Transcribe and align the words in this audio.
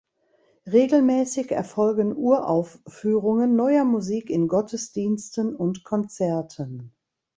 Regelmäßig 0.65 1.51
erfolgen 1.51 2.15
Uraufführungen 2.17 3.55
neuer 3.55 3.85
Musik 3.85 4.31
in 4.31 4.47
Gottesdiensten 4.47 5.55
und 5.55 5.83
Konzerten. 5.83 6.95